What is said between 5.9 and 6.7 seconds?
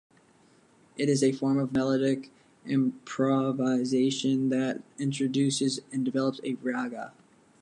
and develops a